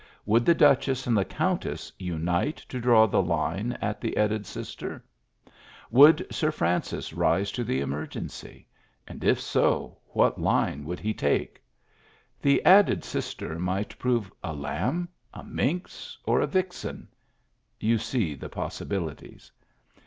[0.25, 5.05] Would the duchess and the countess unite to draw the line at the added sister?
[5.91, 8.65] Would Sir Francis rise to the emergency?
[9.07, 11.61] and if so, what line would he take?
[12.41, 17.07] The added sister might prove a lamb, a minx, or a vixen.
[17.79, 19.51] You see the possibilities.